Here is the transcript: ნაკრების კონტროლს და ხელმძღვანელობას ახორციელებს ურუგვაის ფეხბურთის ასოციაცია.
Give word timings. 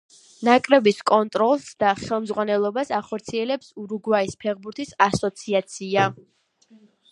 ნაკრების 0.45 1.01
კონტროლს 1.11 1.67
და 1.83 1.91
ხელმძღვანელობას 1.99 2.91
ახორციელებს 3.01 3.69
ურუგვაის 3.83 4.35
ფეხბურთის 4.47 4.97
ასოციაცია. 5.11 6.11